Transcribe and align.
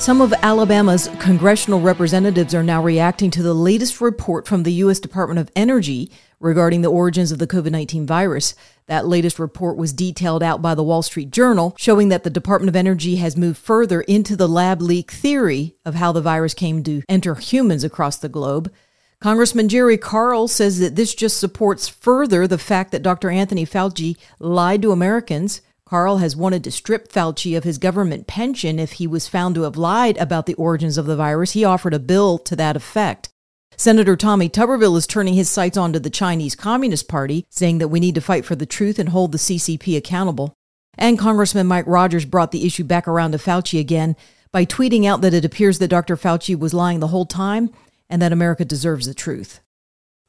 Some 0.00 0.22
of 0.22 0.32
Alabama's 0.40 1.10
congressional 1.20 1.78
representatives 1.78 2.54
are 2.54 2.62
now 2.62 2.82
reacting 2.82 3.30
to 3.32 3.42
the 3.42 3.52
latest 3.52 4.00
report 4.00 4.48
from 4.48 4.62
the 4.62 4.72
U.S. 4.72 4.98
Department 4.98 5.38
of 5.38 5.52
Energy 5.54 6.10
regarding 6.40 6.80
the 6.80 6.90
origins 6.90 7.30
of 7.30 7.38
the 7.38 7.46
COVID 7.46 7.70
19 7.70 8.06
virus. 8.06 8.54
That 8.86 9.06
latest 9.06 9.38
report 9.38 9.76
was 9.76 9.92
detailed 9.92 10.42
out 10.42 10.62
by 10.62 10.74
the 10.74 10.82
Wall 10.82 11.02
Street 11.02 11.30
Journal, 11.30 11.74
showing 11.76 12.08
that 12.08 12.24
the 12.24 12.30
Department 12.30 12.70
of 12.70 12.76
Energy 12.76 13.16
has 13.16 13.36
moved 13.36 13.58
further 13.58 14.00
into 14.00 14.36
the 14.36 14.48
lab 14.48 14.80
leak 14.80 15.10
theory 15.10 15.74
of 15.84 15.96
how 15.96 16.12
the 16.12 16.22
virus 16.22 16.54
came 16.54 16.82
to 16.84 17.02
enter 17.06 17.34
humans 17.34 17.84
across 17.84 18.16
the 18.16 18.30
globe. 18.30 18.72
Congressman 19.20 19.68
Jerry 19.68 19.98
Carl 19.98 20.48
says 20.48 20.78
that 20.78 20.96
this 20.96 21.14
just 21.14 21.38
supports 21.38 21.88
further 21.88 22.46
the 22.46 22.56
fact 22.56 22.90
that 22.92 23.02
Dr. 23.02 23.28
Anthony 23.28 23.66
Fauci 23.66 24.16
lied 24.38 24.80
to 24.80 24.92
Americans. 24.92 25.60
Carl 25.90 26.18
has 26.18 26.36
wanted 26.36 26.62
to 26.62 26.70
strip 26.70 27.08
Fauci 27.08 27.56
of 27.56 27.64
his 27.64 27.76
government 27.76 28.28
pension 28.28 28.78
if 28.78 28.92
he 28.92 29.08
was 29.08 29.26
found 29.26 29.56
to 29.56 29.62
have 29.62 29.76
lied 29.76 30.16
about 30.18 30.46
the 30.46 30.54
origins 30.54 30.96
of 30.96 31.06
the 31.06 31.16
virus. 31.16 31.50
He 31.50 31.64
offered 31.64 31.92
a 31.92 31.98
bill 31.98 32.38
to 32.38 32.54
that 32.54 32.76
effect. 32.76 33.28
Senator 33.76 34.14
Tommy 34.14 34.48
Tuberville 34.48 34.96
is 34.96 35.08
turning 35.08 35.34
his 35.34 35.50
sights 35.50 35.76
onto 35.76 35.98
the 35.98 36.08
Chinese 36.08 36.54
Communist 36.54 37.08
Party, 37.08 37.44
saying 37.50 37.78
that 37.78 37.88
we 37.88 37.98
need 37.98 38.14
to 38.14 38.20
fight 38.20 38.44
for 38.44 38.54
the 38.54 38.66
truth 38.66 39.00
and 39.00 39.08
hold 39.08 39.32
the 39.32 39.38
CCP 39.38 39.96
accountable. 39.96 40.54
And 40.96 41.18
Congressman 41.18 41.66
Mike 41.66 41.88
Rogers 41.88 42.24
brought 42.24 42.52
the 42.52 42.64
issue 42.64 42.84
back 42.84 43.08
around 43.08 43.32
to 43.32 43.38
Fauci 43.38 43.80
again 43.80 44.14
by 44.52 44.64
tweeting 44.64 45.06
out 45.06 45.22
that 45.22 45.34
it 45.34 45.44
appears 45.44 45.80
that 45.80 45.88
Dr. 45.88 46.16
Fauci 46.16 46.56
was 46.56 46.72
lying 46.72 47.00
the 47.00 47.08
whole 47.08 47.26
time 47.26 47.68
and 48.08 48.22
that 48.22 48.30
America 48.30 48.64
deserves 48.64 49.06
the 49.06 49.14
truth. 49.14 49.58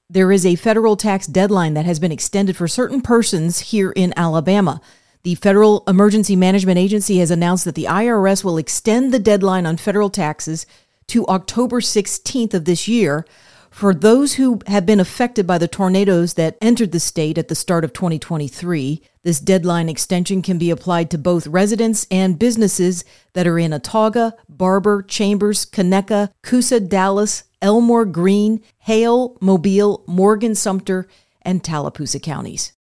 There 0.09 0.32
is 0.32 0.44
a 0.44 0.56
federal 0.56 0.98
tax 0.98 1.28
deadline 1.28 1.76
that 1.76 1.86
has 1.86 2.00
been 2.00 2.12
extended 2.12 2.58
for 2.58 2.67
certain 2.67 3.02
persons 3.02 3.59
here 3.59 3.92
in 3.92 4.12
Alabama. 4.17 4.82
The 5.23 5.36
Federal 5.36 5.83
Emergency 5.88 6.36
Management 6.36 6.80
Agency 6.80 7.19
has 7.19 7.30
announced 7.30 7.66
that 7.66 7.75
the 7.75 7.86
IRS 7.86 8.44
will 8.44 8.58
extend 8.58 9.14
the 9.14 9.19
deadline 9.19 9.67
on 9.67 9.77
federal 9.77 10.09
taxes 10.09 10.66
to 11.08 11.27
October 11.27 11.80
16th 11.80 12.55
of 12.55 12.66
this 12.66 12.88
year 12.88 13.23
for 13.69 13.94
those 13.94 14.33
who 14.33 14.59
have 14.66 14.88
been 14.88 14.99
affected 14.99 15.45
by 15.45 15.59
the 15.59 15.67
tornadoes 15.67 16.33
that 16.33 16.58
entered 16.59 16.92
the 16.92 16.99
state 16.99 17.38
at 17.38 17.49
the 17.49 17.55
start 17.55 17.83
of 17.83 17.94
2023. 17.94 19.02
This 19.22 19.39
deadline 19.39 19.89
extension 19.89 20.42
can 20.42 20.58
be 20.58 20.72
applied 20.72 21.11
to 21.11 21.19
both 21.19 21.45
residents 21.45 22.08
and 22.09 22.39
businesses 22.39 23.05
that 23.33 23.45
are 23.45 23.59
in 23.59 23.72
Autauga, 23.72 24.33
Barber, 24.49 25.03
Chambers, 25.03 25.67
Conecuh, 25.67 26.31
Coosa, 26.42 26.80
Dallas, 26.80 27.44
Elmore, 27.61 28.05
Greene, 28.05 28.64
Hale, 28.80 29.38
Mobile, 29.39 30.03
Morgan, 30.08 30.55
Sumter, 30.55 31.08
and 31.44 31.64
Tallapoosa 31.64 32.19
counties. 32.19 32.73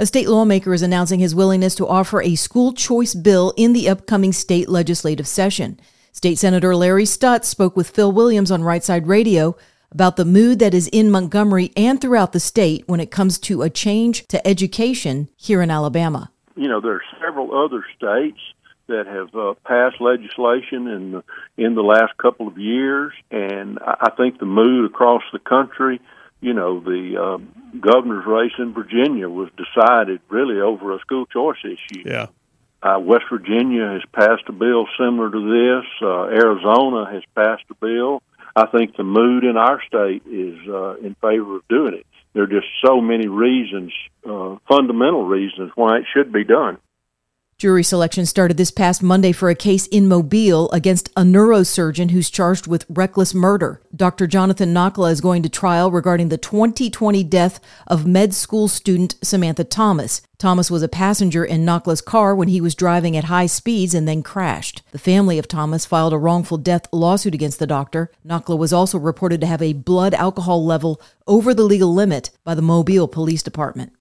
A 0.00 0.06
state 0.06 0.30
lawmaker 0.30 0.72
is 0.72 0.80
announcing 0.80 1.20
his 1.20 1.34
willingness 1.34 1.74
to 1.74 1.86
offer 1.86 2.22
a 2.22 2.34
school 2.34 2.72
choice 2.72 3.14
bill 3.14 3.52
in 3.58 3.74
the 3.74 3.86
upcoming 3.86 4.32
state 4.32 4.66
legislative 4.66 5.28
session. 5.28 5.78
State 6.10 6.38
Senator 6.38 6.74
Larry 6.74 7.04
Stutts 7.04 7.48
spoke 7.48 7.76
with 7.76 7.90
Phil 7.90 8.10
Williams 8.10 8.50
on 8.50 8.64
Right 8.64 8.82
Side 8.82 9.06
Radio 9.06 9.58
about 9.92 10.16
the 10.16 10.24
mood 10.24 10.58
that 10.58 10.72
is 10.72 10.88
in 10.88 11.10
Montgomery 11.10 11.70
and 11.76 12.00
throughout 12.00 12.32
the 12.32 12.40
state 12.40 12.84
when 12.86 12.98
it 12.98 13.10
comes 13.10 13.38
to 13.40 13.60
a 13.60 13.68
change 13.68 14.26
to 14.28 14.48
education 14.48 15.28
here 15.36 15.60
in 15.60 15.70
Alabama. 15.70 16.30
You 16.56 16.68
know, 16.68 16.80
there 16.80 16.94
are 16.94 17.02
several 17.20 17.54
other 17.54 17.84
states 17.94 18.38
that 18.86 19.06
have 19.06 19.34
uh, 19.34 19.52
passed 19.66 20.00
legislation 20.00 20.88
in 20.88 21.12
the, 21.12 21.24
in 21.58 21.74
the 21.74 21.82
last 21.82 22.16
couple 22.16 22.48
of 22.48 22.56
years, 22.56 23.12
and 23.30 23.78
I 23.82 24.10
think 24.16 24.38
the 24.38 24.46
mood 24.46 24.90
across 24.90 25.24
the 25.30 25.38
country 25.38 26.00
you 26.40 26.54
know, 26.54 26.80
the 26.80 27.16
uh, 27.20 27.78
governor's 27.78 28.26
race 28.26 28.52
in 28.58 28.72
Virginia 28.72 29.28
was 29.28 29.50
decided 29.56 30.20
really 30.28 30.60
over 30.60 30.94
a 30.94 30.98
school 31.00 31.26
choice 31.26 31.58
issue. 31.64 32.02
Yeah. 32.04 32.26
Uh, 32.82 32.98
West 32.98 33.24
Virginia 33.30 33.88
has 33.88 34.02
passed 34.12 34.44
a 34.48 34.52
bill 34.52 34.86
similar 34.98 35.30
to 35.30 35.40
this. 35.40 35.86
Uh, 36.00 36.24
Arizona 36.24 37.10
has 37.12 37.22
passed 37.34 37.64
a 37.70 37.74
bill. 37.74 38.22
I 38.56 38.66
think 38.66 38.96
the 38.96 39.04
mood 39.04 39.44
in 39.44 39.56
our 39.56 39.82
state 39.86 40.22
is 40.26 40.56
uh, 40.66 40.94
in 40.96 41.14
favor 41.20 41.56
of 41.56 41.68
doing 41.68 41.94
it. 41.94 42.06
There 42.32 42.44
are 42.44 42.46
just 42.46 42.68
so 42.84 43.00
many 43.00 43.28
reasons, 43.28 43.92
uh, 44.24 44.56
fundamental 44.68 45.24
reasons 45.26 45.72
why 45.74 45.98
it 45.98 46.04
should 46.14 46.32
be 46.32 46.44
done. 46.44 46.78
Jury 47.60 47.84
selection 47.84 48.24
started 48.24 48.56
this 48.56 48.70
past 48.70 49.02
Monday 49.02 49.32
for 49.32 49.50
a 49.50 49.54
case 49.54 49.86
in 49.88 50.08
Mobile 50.08 50.70
against 50.70 51.10
a 51.14 51.20
neurosurgeon 51.20 52.10
who's 52.10 52.30
charged 52.30 52.66
with 52.66 52.86
reckless 52.88 53.34
murder. 53.34 53.82
Dr. 53.94 54.26
Jonathan 54.26 54.72
Nakhla 54.72 55.12
is 55.12 55.20
going 55.20 55.42
to 55.42 55.50
trial 55.50 55.90
regarding 55.90 56.30
the 56.30 56.38
2020 56.38 57.22
death 57.24 57.60
of 57.86 58.06
med 58.06 58.32
school 58.32 58.66
student 58.66 59.16
Samantha 59.22 59.64
Thomas. 59.64 60.22
Thomas 60.38 60.70
was 60.70 60.82
a 60.82 60.88
passenger 60.88 61.44
in 61.44 61.66
Nakhla's 61.66 62.00
car 62.00 62.34
when 62.34 62.48
he 62.48 62.62
was 62.62 62.74
driving 62.74 63.14
at 63.14 63.24
high 63.24 63.44
speeds 63.44 63.92
and 63.92 64.08
then 64.08 64.22
crashed. 64.22 64.80
The 64.92 64.98
family 64.98 65.38
of 65.38 65.46
Thomas 65.46 65.84
filed 65.84 66.14
a 66.14 66.18
wrongful 66.18 66.56
death 66.56 66.86
lawsuit 66.92 67.34
against 67.34 67.58
the 67.58 67.66
doctor. 67.66 68.10
Nakhla 68.26 68.56
was 68.56 68.72
also 68.72 68.98
reported 68.98 69.38
to 69.42 69.46
have 69.46 69.60
a 69.60 69.74
blood 69.74 70.14
alcohol 70.14 70.64
level 70.64 70.98
over 71.26 71.52
the 71.52 71.64
legal 71.64 71.92
limit 71.92 72.30
by 72.42 72.54
the 72.54 72.62
Mobile 72.62 73.06
Police 73.06 73.42
Department. 73.42 73.92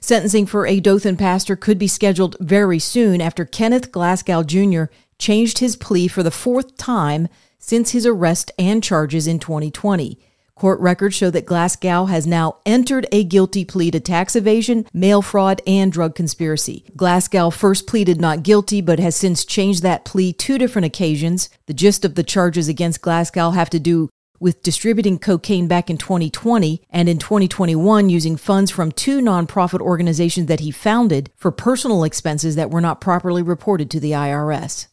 Sentencing 0.00 0.46
for 0.46 0.66
a 0.66 0.80
Dothan 0.80 1.16
pastor 1.16 1.56
could 1.56 1.78
be 1.78 1.86
scheduled 1.86 2.36
very 2.40 2.78
soon 2.78 3.20
after 3.20 3.44
Kenneth 3.44 3.92
Glasgow 3.92 4.42
Jr. 4.42 4.84
changed 5.18 5.58
his 5.58 5.76
plea 5.76 6.08
for 6.08 6.22
the 6.22 6.30
fourth 6.30 6.76
time 6.76 7.28
since 7.58 7.90
his 7.90 8.06
arrest 8.06 8.50
and 8.58 8.82
charges 8.82 9.26
in 9.26 9.38
2020. 9.38 10.18
Court 10.54 10.80
records 10.80 11.14
show 11.14 11.30
that 11.30 11.46
Glasgow 11.46 12.06
has 12.06 12.26
now 12.26 12.56
entered 12.66 13.06
a 13.12 13.24
guilty 13.24 13.64
plea 13.64 13.90
to 13.90 14.00
tax 14.00 14.36
evasion, 14.36 14.86
mail 14.92 15.22
fraud, 15.22 15.62
and 15.66 15.90
drug 15.90 16.14
conspiracy. 16.14 16.84
Glasgow 16.96 17.48
first 17.48 17.86
pleaded 17.86 18.20
not 18.20 18.42
guilty, 18.42 18.82
but 18.82 18.98
has 18.98 19.16
since 19.16 19.44
changed 19.44 19.82
that 19.82 20.04
plea 20.04 20.32
two 20.34 20.58
different 20.58 20.84
occasions. 20.84 21.48
The 21.64 21.72
gist 21.72 22.04
of 22.04 22.14
the 22.14 22.22
charges 22.22 22.68
against 22.68 23.00
Glasgow 23.00 23.50
have 23.50 23.70
to 23.70 23.78
do 23.78 24.10
with 24.40 24.62
distributing 24.62 25.18
cocaine 25.18 25.68
back 25.68 25.90
in 25.90 25.98
2020 25.98 26.82
and 26.90 27.08
in 27.08 27.18
2021 27.18 28.08
using 28.08 28.36
funds 28.36 28.70
from 28.70 28.90
two 28.90 29.20
nonprofit 29.20 29.80
organizations 29.80 30.46
that 30.46 30.60
he 30.60 30.70
founded 30.70 31.30
for 31.36 31.52
personal 31.52 32.02
expenses 32.02 32.56
that 32.56 32.70
were 32.70 32.80
not 32.80 33.00
properly 33.00 33.42
reported 33.42 33.90
to 33.90 34.00
the 34.00 34.12
IRS. 34.12 34.88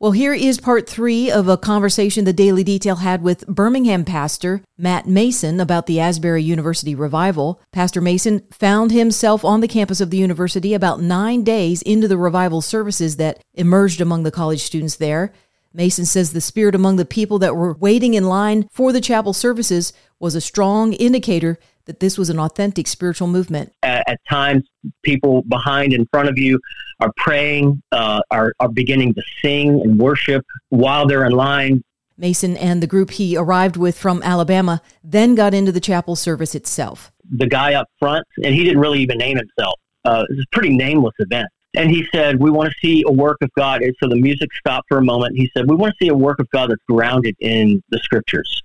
Well, 0.00 0.12
here 0.12 0.34
is 0.34 0.60
part 0.60 0.88
three 0.88 1.30
of 1.30 1.48
a 1.48 1.56
conversation 1.56 2.24
the 2.24 2.32
Daily 2.32 2.64
Detail 2.64 2.96
had 2.96 3.22
with 3.22 3.46
Birmingham 3.46 4.04
pastor 4.04 4.60
Matt 4.76 5.06
Mason 5.06 5.60
about 5.60 5.86
the 5.86 5.98
Asbury 5.98 6.42
University 6.42 6.94
revival. 6.94 7.60
Pastor 7.72 8.00
Mason 8.00 8.42
found 8.50 8.90
himself 8.90 9.44
on 9.44 9.60
the 9.60 9.68
campus 9.68 10.02
of 10.02 10.10
the 10.10 10.18
university 10.18 10.74
about 10.74 11.00
nine 11.00 11.44
days 11.44 11.80
into 11.80 12.06
the 12.06 12.18
revival 12.18 12.60
services 12.60 13.16
that 13.16 13.40
emerged 13.54 14.00
among 14.00 14.24
the 14.24 14.30
college 14.30 14.62
students 14.62 14.96
there. 14.96 15.32
Mason 15.76 16.04
says 16.04 16.32
the 16.32 16.40
spirit 16.40 16.76
among 16.76 16.96
the 16.96 17.04
people 17.04 17.40
that 17.40 17.56
were 17.56 17.74
waiting 17.74 18.14
in 18.14 18.24
line 18.24 18.68
for 18.70 18.92
the 18.92 19.00
chapel 19.00 19.32
services 19.32 19.92
was 20.20 20.36
a 20.36 20.40
strong 20.40 20.92
indicator 20.92 21.58
that 21.86 21.98
this 21.98 22.16
was 22.16 22.30
an 22.30 22.38
authentic 22.38 22.86
spiritual 22.86 23.26
movement. 23.26 23.72
At, 23.82 24.08
at 24.08 24.20
times, 24.30 24.62
people 25.02 25.42
behind 25.42 25.92
in 25.92 26.06
front 26.06 26.28
of 26.28 26.38
you 26.38 26.60
are 27.00 27.12
praying, 27.16 27.82
uh, 27.90 28.22
are, 28.30 28.54
are 28.60 28.68
beginning 28.68 29.14
to 29.14 29.22
sing 29.42 29.80
and 29.82 29.98
worship 29.98 30.44
while 30.68 31.06
they're 31.06 31.26
in 31.26 31.32
line. 31.32 31.82
Mason 32.16 32.56
and 32.56 32.80
the 32.80 32.86
group 32.86 33.10
he 33.10 33.36
arrived 33.36 33.76
with 33.76 33.98
from 33.98 34.22
Alabama 34.22 34.80
then 35.02 35.34
got 35.34 35.52
into 35.52 35.72
the 35.72 35.80
chapel 35.80 36.14
service 36.14 36.54
itself. 36.54 37.10
The 37.28 37.48
guy 37.48 37.74
up 37.74 37.88
front, 37.98 38.24
and 38.44 38.54
he 38.54 38.62
didn't 38.62 38.78
really 38.78 39.00
even 39.00 39.18
name 39.18 39.36
himself. 39.36 39.80
Uh, 40.04 40.24
it 40.28 40.36
was 40.36 40.44
a 40.44 40.56
pretty 40.56 40.76
nameless 40.76 41.14
event. 41.18 41.48
And 41.76 41.90
he 41.90 42.06
said, 42.12 42.40
We 42.40 42.50
want 42.50 42.70
to 42.70 42.74
see 42.80 43.04
a 43.06 43.12
work 43.12 43.38
of 43.42 43.50
God. 43.56 43.82
And 43.82 43.94
so 44.02 44.08
the 44.08 44.16
music 44.16 44.50
stopped 44.54 44.86
for 44.88 44.98
a 44.98 45.04
moment. 45.04 45.36
He 45.36 45.50
said, 45.56 45.68
We 45.68 45.76
want 45.76 45.94
to 45.98 46.04
see 46.04 46.08
a 46.08 46.14
work 46.14 46.38
of 46.38 46.48
God 46.50 46.70
that's 46.70 46.82
grounded 46.88 47.36
in 47.40 47.82
the 47.90 47.98
scriptures. 47.98 48.62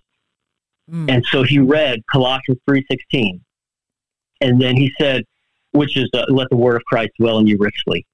Mm. 0.92 1.12
And 1.12 1.26
so 1.26 1.44
he 1.44 1.60
read 1.60 2.02
Colossians 2.12 2.60
3.16. 2.70 3.40
And 4.42 4.62
then 4.62 4.76
he 4.76 4.92
said, 5.00 5.24
which 5.72 5.98
is, 5.98 6.10
uh, 6.14 6.26
let 6.30 6.50
the 6.50 6.56
word 6.56 6.76
of 6.78 6.84
Christ 6.86 7.12
dwell 7.20 7.38
in 7.40 7.48
you 7.48 7.58
richly. 7.60 8.06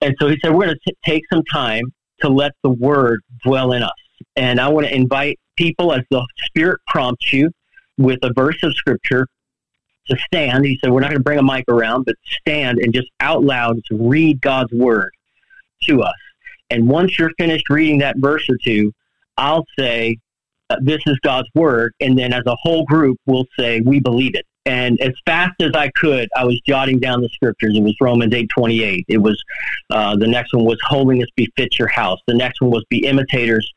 And 0.00 0.14
so 0.20 0.28
he 0.28 0.38
said, 0.42 0.52
we're 0.52 0.66
going 0.66 0.78
to 0.86 0.94
take 1.04 1.22
some 1.32 1.44
time 1.44 1.84
to 2.20 2.28
let 2.28 2.52
the 2.62 2.70
word 2.70 3.20
dwell 3.44 3.72
in 3.72 3.82
us. 3.82 3.90
And 4.36 4.60
I 4.60 4.68
want 4.68 4.86
to 4.86 4.94
invite 4.94 5.38
people 5.56 5.92
as 5.92 6.02
the 6.10 6.26
Spirit 6.44 6.80
prompts 6.88 7.32
you 7.32 7.50
with 7.96 8.18
a 8.22 8.32
verse 8.32 8.62
of 8.62 8.74
scripture 8.74 9.26
to 10.08 10.16
stand. 10.18 10.64
He 10.64 10.78
said, 10.82 10.90
We're 10.90 11.00
not 11.00 11.10
going 11.10 11.20
to 11.20 11.24
bring 11.24 11.38
a 11.38 11.42
mic 11.42 11.64
around, 11.68 12.04
but 12.04 12.16
stand 12.40 12.78
and 12.78 12.92
just 12.92 13.08
out 13.20 13.44
loud 13.44 13.80
read 13.90 14.40
God's 14.40 14.72
word 14.72 15.10
to 15.88 16.02
us. 16.02 16.14
And 16.70 16.88
once 16.88 17.18
you're 17.18 17.32
finished 17.38 17.70
reading 17.70 17.98
that 17.98 18.16
verse 18.18 18.48
or 18.48 18.56
two, 18.62 18.92
I'll 19.36 19.64
say, 19.78 20.18
uh, 20.70 20.76
This 20.80 21.00
is 21.06 21.18
God's 21.20 21.48
word. 21.54 21.92
And 22.00 22.18
then 22.18 22.32
as 22.32 22.42
a 22.46 22.56
whole 22.60 22.84
group, 22.84 23.18
we'll 23.26 23.46
say, 23.58 23.80
We 23.80 24.00
believe 24.00 24.34
it. 24.34 24.44
And 24.66 25.00
as 25.00 25.14
fast 25.24 25.54
as 25.62 25.70
I 25.74 25.90
could, 25.96 26.28
I 26.36 26.44
was 26.44 26.60
jotting 26.60 26.98
down 26.98 27.22
the 27.22 27.28
scriptures. 27.30 27.74
It 27.74 27.82
was 27.82 27.96
Romans 28.02 28.34
eight 28.34 28.50
twenty 28.50 28.82
eight. 28.82 29.06
It 29.08 29.16
was 29.16 29.42
uh, 29.88 30.14
the 30.16 30.26
next 30.26 30.52
one 30.52 30.66
was 30.66 30.78
holiness 30.82 31.28
befits 31.36 31.78
your 31.78 31.88
house. 31.88 32.20
The 32.26 32.34
next 32.34 32.60
one 32.60 32.70
was 32.70 32.84
be 32.90 32.98
imitators 32.98 33.72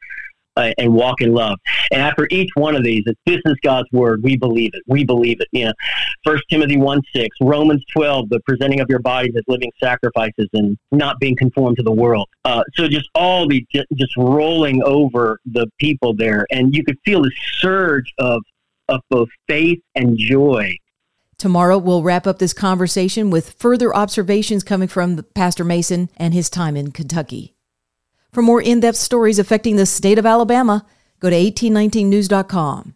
uh, 0.58 0.72
and 0.78 0.94
walk 0.94 1.22
in 1.22 1.34
love. 1.34 1.58
And 1.92 2.02
after 2.02 2.28
each 2.32 2.50
one 2.56 2.76
of 2.76 2.84
these, 2.84 3.04
if 3.06 3.16
this 3.26 3.42
is 3.46 3.56
God's 3.64 3.88
word, 3.92 4.22
we 4.24 4.38
believe 4.38 4.72
it. 4.74 4.84
We 4.88 5.04
believe 5.04 5.42
it. 5.42 5.48
You 5.52 5.66
know, 5.66 5.74
First 6.24 6.44
Timothy 6.50 6.78
one 6.78 7.02
six, 7.14 7.36
Romans 7.42 7.84
twelve, 7.94 8.30
the 8.30 8.40
presenting 8.42 8.80
of 8.80 8.88
your 8.90 9.00
bodies 9.00 9.34
as 9.36 9.44
living 9.48 9.72
sacrifices 9.82 10.48
and 10.54 10.78
not 10.92 11.20
being 11.20 11.36
conformed 11.36 11.78
to 11.78 11.84
the 11.84 11.92
world. 11.92 12.28
Uh, 12.46 12.64
so 12.76 12.88
just 12.88 13.10
all 13.16 13.48
the 13.48 13.66
just 13.94 14.16
rolling 14.18 14.82
over 14.84 15.40
the 15.46 15.68
people 15.80 16.14
there, 16.14 16.46
and 16.52 16.76
you 16.76 16.84
could 16.84 16.98
feel 17.06 17.22
the 17.22 17.32
surge 17.60 18.14
of 18.18 18.42
of 18.90 19.02
both 19.10 19.30
faith 19.48 19.80
and 19.96 20.18
joy. 20.18 20.76
Tomorrow, 21.38 21.80
we'll 21.80 22.04
wrap 22.04 22.28
up 22.28 22.38
this 22.38 22.54
conversation 22.54 23.32
with 23.32 23.54
further 23.54 23.96
observations 23.96 24.64
coming 24.64 24.88
from 24.88 25.24
Pastor 25.34 25.64
Mason 25.64 26.10
and 26.18 26.36
his 26.36 26.52
time 26.52 26.76
in 26.76 26.92
Kentucky. 26.92 27.56
For 28.32 28.42
more 28.42 28.62
in 28.62 28.80
depth 28.80 28.98
stories 28.98 29.40
affecting 29.40 29.76
the 29.76 29.86
state 29.86 30.18
of 30.18 30.26
Alabama, 30.26 30.86
go 31.20 31.30
to 31.30 31.36
1819news.com. 31.36 32.96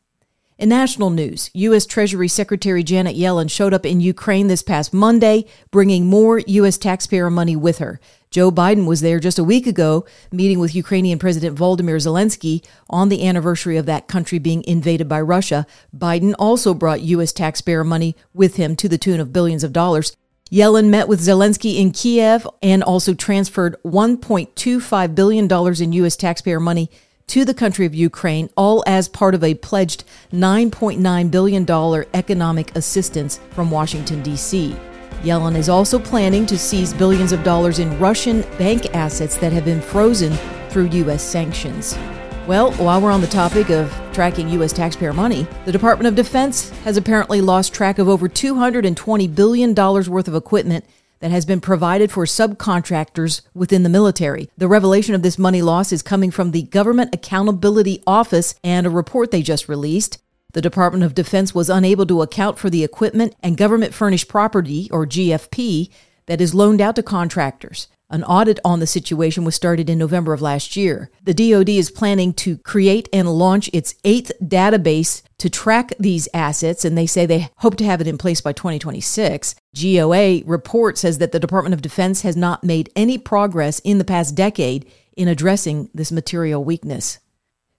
In 0.58 0.70
national 0.70 1.10
news, 1.10 1.52
U.S. 1.54 1.86
Treasury 1.86 2.30
Secretary 2.30 2.82
Janet 2.82 3.18
Yellen 3.18 3.52
showed 3.52 3.74
up 3.74 3.86
in 3.86 4.00
Ukraine 4.00 4.48
this 4.48 4.64
past 4.64 4.94
Monday, 4.94 5.44
bringing 5.72 6.06
more 6.06 6.40
U.S. 6.40 6.78
taxpayer 6.78 7.30
money 7.30 7.58
with 7.58 7.80
her. 7.80 8.00
Joe 8.32 8.50
Biden 8.50 8.88
was 8.88 9.02
there 9.02 9.20
just 9.20 9.38
a 9.38 9.44
week 9.44 9.68
ago, 9.68 10.06
meeting 10.32 10.60
with 10.60 10.74
Ukrainian 10.74 11.20
President 11.20 11.58
Volodymyr 11.58 11.98
Zelensky 11.98 12.66
on 12.90 13.10
the 13.10 13.28
anniversary 13.28 13.76
of 13.76 13.86
that 13.88 14.08
country 14.08 14.40
being 14.40 14.64
invaded 14.64 15.10
by 15.10 15.20
Russia. 15.20 15.68
Biden 15.94 16.34
also 16.40 16.74
brought 16.74 17.02
U.S. 17.02 17.34
taxpayer 17.34 17.84
money 17.84 18.16
with 18.34 18.56
him 18.56 18.78
to 18.78 18.88
the 18.88 18.98
tune 18.98 19.20
of 19.20 19.34
billions 19.34 19.66
of 19.66 19.74
dollars. 19.74 20.16
Yellen 20.52 20.90
met 20.90 21.08
with 21.08 21.22
Zelensky 21.22 21.80
in 21.80 21.92
Kiev 21.92 22.48
and 22.62 22.84
also 22.84 23.16
transferred 23.16 23.76
$1.25 23.84 25.16
billion 25.16 25.82
in 25.82 25.94
U.S. 25.94 26.16
taxpayer 26.16 26.60
money 26.60 26.92
to 27.26 27.46
the 27.46 27.54
country 27.56 27.88
of 27.88 27.96
Ukraine, 27.96 28.52
all 28.56 28.84
as 28.86 29.10
part 29.10 29.34
of 29.34 29.44
a 29.44 29.56
pledged 29.56 30.04
$9.9 30.32 31.32
billion 31.32 32.06
economic 32.14 32.76
assistance 32.76 33.40
from 33.50 33.72
Washington, 33.72 34.22
D.C. 34.22 34.76
Yellen 35.24 35.56
is 35.56 35.68
also 35.68 35.98
planning 35.98 36.46
to 36.46 36.60
seize 36.60 36.94
billions 36.94 37.32
of 37.32 37.44
dollars 37.44 37.80
in 37.80 37.98
Russian 37.98 38.42
bank 38.60 38.94
assets 38.96 39.38
that 39.38 39.52
have 39.52 39.66
been 39.66 39.82
frozen 39.82 40.32
through 40.70 40.90
U.S. 40.90 41.24
sanctions. 41.24 41.98
Well, 42.48 42.74
while 42.74 43.02
we're 43.02 43.12
on 43.12 43.22
the 43.22 43.28
topic 43.28 43.72
of 43.72 43.92
tracking 44.14 44.50
U.S. 44.50 44.72
taxpayer 44.72 45.14
money, 45.14 45.48
the 45.66 45.72
Department 45.72 46.08
of 46.08 46.14
Defense 46.14 46.70
has 46.82 46.96
apparently 46.96 47.42
lost 47.42 47.74
track 47.74 47.98
of 47.98 48.08
over 48.08 48.30
$220 48.30 49.34
billion 49.34 49.74
worth 49.74 50.28
of 50.28 50.36
equipment 50.36 50.86
that 51.22 51.32
has 51.32 51.44
been 51.44 51.60
provided 51.60 52.12
for 52.12 52.26
subcontractors 52.26 53.42
within 53.56 53.82
the 53.82 53.90
military. 53.90 54.48
The 54.60 54.68
revelation 54.68 55.16
of 55.16 55.24
this 55.24 55.40
money 55.40 55.64
loss 55.64 55.92
is 55.92 56.04
coming 56.04 56.30
from 56.30 56.52
the 56.52 56.62
Government 56.62 57.16
Accountability 57.16 58.04
Office 58.06 58.54
and 58.64 58.86
a 58.86 58.92
report 58.92 59.32
they 59.32 59.42
just 59.42 59.68
released. 59.68 60.22
The 60.54 60.62
Department 60.62 61.04
of 61.04 61.16
Defense 61.16 61.56
was 61.56 61.68
unable 61.68 62.06
to 62.06 62.22
account 62.22 62.60
for 62.60 62.70
the 62.70 62.84
equipment 62.84 63.36
and 63.42 63.58
government 63.58 63.96
furnished 63.96 64.28
property, 64.28 64.88
or 64.92 65.08
GFP, 65.08 65.90
that 66.28 66.42
is 66.42 66.54
loaned 66.54 66.80
out 66.80 66.96
to 66.98 67.04
contractors. 67.04 67.88
An 68.10 68.24
audit 68.24 68.60
on 68.64 68.80
the 68.80 68.88
situation 68.88 69.44
was 69.44 69.56
started 69.56 69.90
in 69.90 69.98
November 69.98 70.32
of 70.34 70.42
last 70.42 70.76
year. 70.76 71.10
The 71.24 71.34
DoD 71.34 71.70
is 71.70 71.90
planning 71.90 72.34
to 72.34 72.58
create 72.60 73.10
and 73.12 73.28
launch 73.28 73.70
its 73.74 73.96
eighth 74.04 74.32
database 74.44 75.24
to 75.40 75.50
track 75.50 75.92
these 76.00 76.30
assets, 76.34 76.86
and 76.86 76.96
they 76.96 77.08
say 77.08 77.26
they 77.26 77.50
hope 77.58 77.78
to 77.78 77.86
have 77.86 78.02
it 78.02 78.08
in 78.08 78.20
place 78.20 78.42
by 78.42 78.54
2026. 78.54 79.56
GOA 79.74 80.42
report 80.46 81.00
says 81.00 81.18
that 81.18 81.32
the 81.32 81.40
Department 81.40 81.74
of 81.74 81.82
Defense 81.82 82.22
has 82.22 82.38
not 82.38 82.64
made 82.64 82.92
any 82.96 83.18
progress 83.18 83.80
in 83.80 83.98
the 83.98 84.04
past 84.04 84.36
decade 84.36 84.90
in 85.18 85.28
addressing 85.28 85.90
this 85.94 86.12
material 86.12 86.64
weakness. 86.64 87.20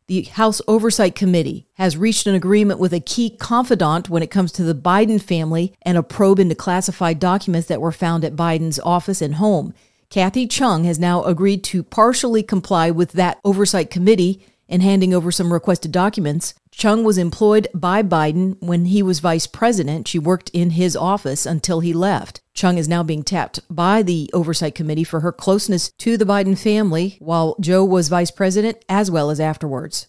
The 0.08 0.22
House 0.22 0.62
Oversight 0.68 1.16
Committee 1.16 1.66
has 1.74 1.96
reached 1.96 2.28
an 2.28 2.34
agreement 2.36 2.78
with 2.78 2.92
a 2.92 3.00
key 3.00 3.28
confidant 3.28 4.08
when 4.08 4.22
it 4.22 4.30
comes 4.30 4.52
to 4.52 4.62
the 4.62 4.74
Biden 4.74 5.20
family 5.20 5.74
and 5.82 5.98
a 5.98 6.02
probe 6.02 6.38
into 6.38 6.54
classified 6.54 7.18
documents 7.18 7.66
that 7.66 7.80
were 7.80 7.90
found 7.90 8.24
at 8.24 8.36
Biden's 8.36 8.78
office 8.78 9.20
and 9.20 9.34
home. 9.34 9.74
Kathy 10.08 10.46
Chung 10.46 10.84
has 10.84 10.98
now 10.98 11.22
agreed 11.24 11.64
to 11.64 11.82
partially 11.82 12.42
comply 12.42 12.90
with 12.90 13.12
that 13.12 13.38
oversight 13.44 13.90
committee 13.90 14.44
in 14.68 14.80
handing 14.80 15.14
over 15.14 15.30
some 15.30 15.52
requested 15.52 15.92
documents. 15.92 16.54
Chung 16.70 17.04
was 17.04 17.18
employed 17.18 17.68
by 17.72 18.02
Biden 18.02 18.56
when 18.60 18.86
he 18.86 19.02
was 19.02 19.20
vice 19.20 19.46
president. 19.46 20.08
She 20.08 20.18
worked 20.18 20.50
in 20.50 20.70
his 20.70 20.96
office 20.96 21.46
until 21.46 21.80
he 21.80 21.92
left. 21.92 22.40
Chung 22.54 22.78
is 22.78 22.88
now 22.88 23.02
being 23.02 23.22
tapped 23.22 23.60
by 23.70 24.02
the 24.02 24.30
Oversight 24.32 24.74
Committee 24.74 25.04
for 25.04 25.20
her 25.20 25.32
closeness 25.32 25.90
to 25.98 26.16
the 26.16 26.24
Biden 26.24 26.58
family 26.58 27.16
while 27.20 27.56
Joe 27.60 27.84
was 27.84 28.08
vice 28.08 28.30
president 28.30 28.84
as 28.88 29.10
well 29.10 29.30
as 29.30 29.40
afterwards. 29.40 30.06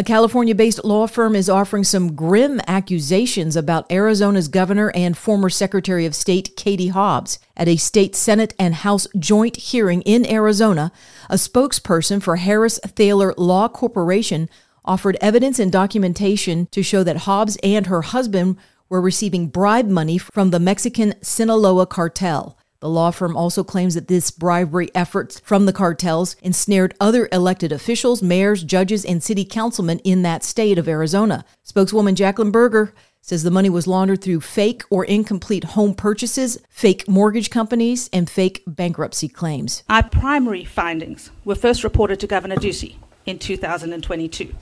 A 0.00 0.02
California 0.02 0.54
based 0.54 0.82
law 0.82 1.06
firm 1.06 1.36
is 1.36 1.50
offering 1.50 1.84
some 1.84 2.14
grim 2.14 2.58
accusations 2.66 3.54
about 3.54 3.92
Arizona's 3.92 4.48
governor 4.48 4.90
and 4.94 5.14
former 5.14 5.50
Secretary 5.50 6.06
of 6.06 6.14
State 6.14 6.56
Katie 6.56 6.88
Hobbs. 6.88 7.38
At 7.54 7.68
a 7.68 7.76
state 7.76 8.16
Senate 8.16 8.54
and 8.58 8.76
House 8.76 9.06
joint 9.18 9.56
hearing 9.56 10.00
in 10.06 10.24
Arizona, 10.24 10.90
a 11.28 11.34
spokesperson 11.34 12.22
for 12.22 12.36
Harris 12.36 12.78
Thaler 12.78 13.34
Law 13.36 13.68
Corporation 13.68 14.48
offered 14.86 15.18
evidence 15.20 15.58
and 15.58 15.70
documentation 15.70 16.64
to 16.70 16.82
show 16.82 17.04
that 17.04 17.28
Hobbs 17.28 17.58
and 17.62 17.88
her 17.88 18.00
husband 18.00 18.56
were 18.88 19.02
receiving 19.02 19.48
bribe 19.48 19.88
money 19.88 20.16
from 20.16 20.48
the 20.48 20.58
Mexican 20.58 21.12
Sinaloa 21.20 21.86
cartel. 21.86 22.56
The 22.80 22.88
law 22.88 23.10
firm 23.10 23.36
also 23.36 23.62
claims 23.62 23.94
that 23.94 24.08
this 24.08 24.30
bribery 24.30 24.90
efforts 24.94 25.38
from 25.40 25.66
the 25.66 25.72
cartels 25.72 26.34
ensnared 26.42 26.94
other 26.98 27.28
elected 27.30 27.72
officials, 27.72 28.22
mayors, 28.22 28.64
judges, 28.64 29.04
and 29.04 29.22
city 29.22 29.44
councilmen 29.44 29.98
in 29.98 30.22
that 30.22 30.42
state 30.44 30.78
of 30.78 30.88
Arizona. 30.88 31.44
Spokeswoman 31.62 32.14
Jacqueline 32.14 32.50
Berger 32.50 32.94
says 33.20 33.42
the 33.42 33.50
money 33.50 33.68
was 33.68 33.86
laundered 33.86 34.22
through 34.22 34.40
fake 34.40 34.82
or 34.88 35.04
incomplete 35.04 35.64
home 35.64 35.94
purchases, 35.94 36.58
fake 36.70 37.06
mortgage 37.06 37.50
companies, 37.50 38.08
and 38.14 38.30
fake 38.30 38.62
bankruptcy 38.66 39.28
claims. 39.28 39.82
Our 39.90 40.08
primary 40.08 40.64
findings 40.64 41.30
were 41.44 41.54
first 41.54 41.84
reported 41.84 42.18
to 42.20 42.26
Governor 42.26 42.56
Ducey 42.56 42.96
in 43.26 43.38
2022. 43.38 44.54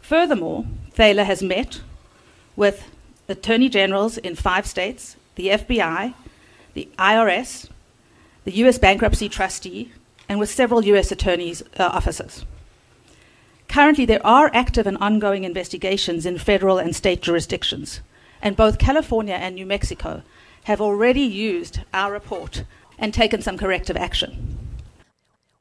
Furthermore, 0.00 0.66
Thaler 0.90 1.22
has 1.24 1.42
met 1.42 1.80
with 2.56 2.90
attorney 3.28 3.68
generals 3.68 4.18
in 4.18 4.34
five 4.34 4.66
states, 4.66 5.16
the 5.36 5.46
FBI, 5.48 6.14
the 6.74 6.88
IRS, 6.98 7.68
the 8.44 8.52
U.S. 8.56 8.78
bankruptcy 8.78 9.28
trustee, 9.28 9.92
and 10.28 10.38
with 10.38 10.50
several 10.50 10.84
U.S. 10.84 11.12
attorneys' 11.12 11.62
uh, 11.78 11.84
offices. 11.84 12.44
Currently, 13.68 14.04
there 14.04 14.24
are 14.26 14.50
active 14.52 14.86
and 14.86 14.98
ongoing 14.98 15.44
investigations 15.44 16.26
in 16.26 16.38
federal 16.38 16.78
and 16.78 16.94
state 16.94 17.22
jurisdictions, 17.22 18.00
and 18.40 18.56
both 18.56 18.78
California 18.78 19.34
and 19.34 19.54
New 19.54 19.66
Mexico 19.66 20.22
have 20.64 20.80
already 20.80 21.22
used 21.22 21.80
our 21.92 22.12
report 22.12 22.64
and 22.98 23.12
taken 23.12 23.42
some 23.42 23.58
corrective 23.58 23.96
action. 23.96 24.58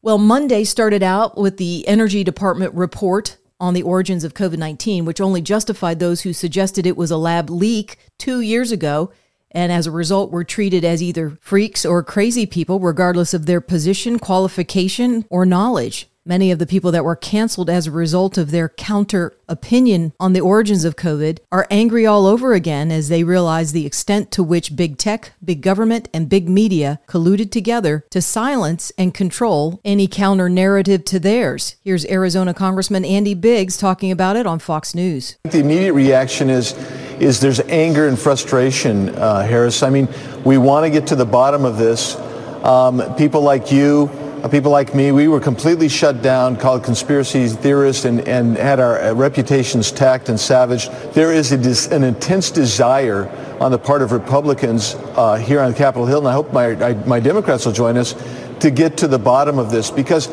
Well, 0.01 0.17
Monday 0.17 0.63
started 0.63 1.03
out 1.03 1.37
with 1.37 1.57
the 1.57 1.87
Energy 1.87 2.23
Department 2.23 2.73
report 2.73 3.37
on 3.59 3.73
the 3.73 3.83
origins 3.83 4.23
of 4.23 4.33
COVID 4.33 4.57
19, 4.57 5.05
which 5.05 5.21
only 5.21 5.41
justified 5.41 5.99
those 5.99 6.21
who 6.21 6.33
suggested 6.33 6.85
it 6.85 6.97
was 6.97 7.11
a 7.11 7.17
lab 7.17 7.49
leak 7.49 7.97
two 8.17 8.41
years 8.41 8.71
ago 8.71 9.11
and 9.51 9.71
as 9.71 9.87
a 9.87 9.91
result 9.91 10.31
were 10.31 10.43
treated 10.43 10.83
as 10.83 11.01
either 11.01 11.37
freaks 11.41 11.85
or 11.85 12.03
crazy 12.03 12.45
people, 12.45 12.79
regardless 12.79 13.33
of 13.33 13.45
their 13.45 13.61
position, 13.61 14.19
qualification, 14.19 15.25
or 15.29 15.45
knowledge. 15.45 16.10
Many 16.23 16.51
of 16.51 16.59
the 16.59 16.67
people 16.67 16.91
that 16.91 17.03
were 17.03 17.15
canceled 17.15 17.67
as 17.67 17.87
a 17.87 17.91
result 17.91 18.37
of 18.37 18.51
their 18.51 18.69
counter 18.69 19.35
opinion 19.49 20.13
on 20.19 20.33
the 20.33 20.39
origins 20.39 20.85
of 20.85 20.95
COVID 20.95 21.39
are 21.51 21.65
angry 21.71 22.05
all 22.05 22.27
over 22.27 22.53
again 22.53 22.91
as 22.91 23.09
they 23.09 23.23
realize 23.23 23.71
the 23.71 23.87
extent 23.87 24.29
to 24.33 24.43
which 24.43 24.75
big 24.75 24.99
tech, 24.99 25.31
big 25.43 25.61
government, 25.63 26.09
and 26.13 26.29
big 26.29 26.47
media 26.47 26.99
colluded 27.07 27.49
together 27.49 28.05
to 28.11 28.21
silence 28.21 28.91
and 28.99 29.15
control 29.15 29.81
any 29.83 30.07
counter 30.07 30.47
narrative 30.47 31.03
to 31.05 31.19
theirs. 31.19 31.77
Here's 31.83 32.05
Arizona 32.05 32.53
Congressman 32.53 33.03
Andy 33.03 33.33
Biggs 33.33 33.75
talking 33.75 34.11
about 34.11 34.35
it 34.35 34.45
on 34.45 34.59
Fox 34.59 34.93
News. 34.93 35.37
The 35.45 35.59
immediate 35.59 35.93
reaction 35.93 36.51
is 36.51 36.73
is 37.19 37.39
there's 37.39 37.61
anger 37.61 38.07
and 38.07 38.17
frustration, 38.17 39.09
uh, 39.09 39.41
Harris. 39.41 39.81
I 39.81 39.89
mean, 39.89 40.07
we 40.43 40.59
want 40.59 40.85
to 40.85 40.91
get 40.91 41.07
to 41.07 41.15
the 41.15 41.25
bottom 41.25 41.65
of 41.65 41.77
this. 41.77 42.15
Um, 42.63 43.15
people 43.15 43.41
like 43.41 43.71
you, 43.71 44.09
people 44.49 44.71
like 44.71 44.95
me, 44.95 45.11
we 45.11 45.27
were 45.27 45.39
completely 45.39 45.87
shut 45.87 46.21
down, 46.21 46.57
called 46.57 46.83
conspiracy 46.83 47.47
theorists, 47.47 48.05
and, 48.05 48.27
and 48.27 48.57
had 48.57 48.79
our 48.79 48.99
uh, 48.99 49.13
reputations 49.13 49.91
tacked 49.91 50.29
and 50.29 50.39
savaged. 50.39 50.91
There 51.13 51.31
is 51.31 51.51
a, 51.51 51.95
an 51.95 52.03
intense 52.03 52.49
desire 52.49 53.29
on 53.59 53.71
the 53.71 53.77
part 53.77 54.01
of 54.01 54.11
Republicans 54.11 54.95
uh, 55.15 55.35
here 55.35 55.59
on 55.59 55.73
Capitol 55.73 56.07
Hill, 56.07 56.19
and 56.19 56.27
I 56.27 56.33
hope 56.33 56.51
my, 56.51 56.69
I, 56.83 56.93
my 57.05 57.19
Democrats 57.19 57.65
will 57.65 57.73
join 57.73 57.97
us, 57.97 58.15
to 58.61 58.71
get 58.71 58.97
to 58.97 59.07
the 59.07 59.19
bottom 59.19 59.57
of 59.59 59.71
this 59.71 59.89
because 59.91 60.27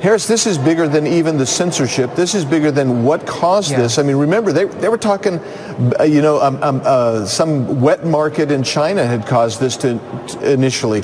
Harris, 0.00 0.26
this 0.26 0.46
is 0.46 0.56
bigger 0.56 0.88
than 0.88 1.06
even 1.06 1.36
the 1.36 1.44
censorship. 1.44 2.14
This 2.14 2.34
is 2.34 2.44
bigger 2.44 2.70
than 2.70 3.04
what 3.04 3.26
caused 3.26 3.72
Yeah. 3.72 3.82
this. 3.82 3.98
I 3.98 4.02
mean, 4.02 4.16
remember, 4.16 4.50
they, 4.50 4.64
they 4.64 4.88
were 4.88 4.96
talking, 4.96 5.38
uh, 6.00 6.04
you 6.04 6.22
know, 6.22 6.40
um, 6.40 6.60
um, 6.62 6.80
uh, 6.84 7.26
some 7.26 7.80
wet 7.82 8.06
market 8.06 8.50
in 8.50 8.62
China 8.62 9.06
had 9.06 9.26
caused 9.26 9.60
this 9.60 9.76
to, 9.78 10.00
to 10.28 10.52
initially. 10.52 11.02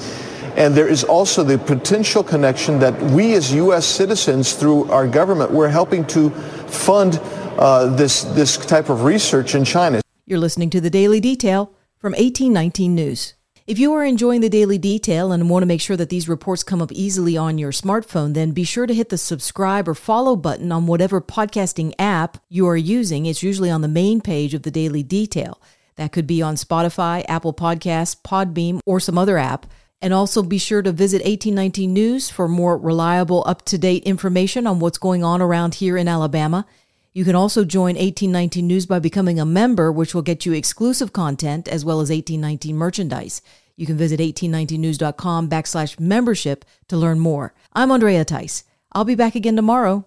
And 0.57 0.75
there 0.75 0.89
is 0.89 1.05
also 1.05 1.45
the 1.45 1.59
potential 1.59 2.23
connection 2.23 2.79
that 2.79 3.01
we 3.13 3.35
as 3.35 3.53
U.S. 3.53 3.87
citizens, 3.87 4.55
through 4.55 4.91
our 4.91 5.07
government, 5.07 5.51
we're 5.51 5.69
helping 5.69 6.07
to 6.07 6.31
fund 6.31 7.21
uh, 7.59 7.95
this, 7.95 8.23
this 8.25 8.57
type 8.57 8.89
of 8.89 9.05
research 9.05 9.55
in 9.55 9.65
China. 9.65 10.01
You're 10.25 10.41
listening 10.41 10.71
to 10.71 10.81
the 10.81 10.91
Daily 10.91 11.21
Detail 11.21 11.73
from 11.99 12.13
1819 12.13 12.95
News. 12.95 13.35
If 13.67 13.79
you 13.79 13.93
are 13.95 14.05
enjoying 14.05 14.41
the 14.41 14.49
Daily 14.49 14.79
Detail 14.79 15.33
and 15.33 15.51
want 15.51 15.63
to 15.63 15.67
make 15.67 15.81
sure 15.81 15.97
that 15.97 16.09
these 16.09 16.29
reports 16.29 16.63
come 16.63 16.81
up 16.81 16.93
easily 16.93 17.37
on 17.37 17.59
your 17.59 17.73
smartphone, 17.73 18.33
then 18.33 18.53
be 18.53 18.65
sure 18.65 18.87
to 18.87 18.95
hit 18.95 19.09
the 19.09 19.19
subscribe 19.19 19.89
or 19.89 19.95
follow 19.95 20.37
button 20.37 20.71
on 20.71 20.87
whatever 20.87 21.21
podcasting 21.21 21.93
app 21.99 22.39
you 22.49 22.67
are 22.69 22.77
using. 22.77 23.27
It's 23.27 23.43
usually 23.43 23.71
on 23.71 23.81
the 23.83 23.89
main 23.89 24.21
page 24.21 24.55
of 24.55 24.63
the 24.63 24.71
Daily 24.71 25.03
Detail. 25.03 25.61
That 25.97 26.13
could 26.13 26.27
be 26.27 26.41
on 26.43 26.55
Spotify, 26.55 27.25
Apple 27.29 27.53
Podcasts, 27.53 28.17
Podbean, 28.17 28.81
or 28.87 29.01
some 29.01 29.19
other 29.19 29.37
app. 29.37 29.67
And 30.03 30.12
also 30.12 30.43
be 30.43 30.59
sure 30.59 30.83
to 30.83 30.93
visit 30.93 31.19
1819 31.19 31.93
News 31.93 32.31
for 32.31 32.49
more 32.49 32.76
reliable, 32.76 33.43
up 33.47 33.65
to 33.67 33.79
date 33.79 34.05
information 34.05 34.67
on 34.67 34.79
what's 34.79 34.99
going 34.99 35.25
on 35.25 35.41
around 35.41 35.76
here 35.76 35.97
in 35.97 36.07
Alabama. 36.07 36.67
You 37.12 37.25
can 37.25 37.35
also 37.35 37.65
join 37.65 37.95
1819 37.95 38.67
News 38.67 38.85
by 38.87 38.99
becoming 38.99 39.41
a 39.41 39.47
member, 39.47 39.91
which 39.91 40.15
will 40.15 40.23
get 40.23 40.45
you 40.45 40.53
exclusive 40.53 41.12
content 41.15 41.67
as 41.67 41.85
well 41.85 42.00
as 42.00 42.11
1819 42.11 42.76
merchandise. 42.76 43.41
You 43.75 43.87
can 43.87 43.97
visit 43.97 44.21
1819news.com 44.21 45.49
backslash 45.49 45.99
membership 45.99 46.65
to 46.88 46.97
learn 46.97 47.19
more. 47.19 47.55
I'm 47.73 47.91
Andrea 47.91 48.25
Tice. 48.25 48.65
I'll 48.93 49.05
be 49.05 49.15
back 49.15 49.35
again 49.35 49.57
tomorrow. 49.57 50.07